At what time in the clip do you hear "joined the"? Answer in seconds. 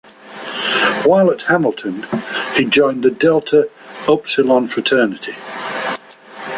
2.65-3.11